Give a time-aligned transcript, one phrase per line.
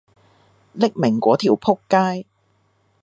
[0.75, 2.25] 匿名嗰條僕街